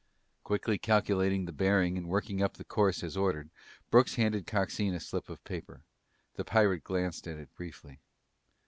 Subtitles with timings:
[0.43, 3.51] Quickly calculating the bearing and working up the course as ordered,
[3.91, 5.83] Brooks handed Coxine a slip of paper.
[6.37, 7.99] The pirate glanced at it briefly.